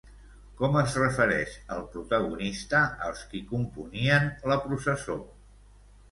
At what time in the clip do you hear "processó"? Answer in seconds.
4.63-5.19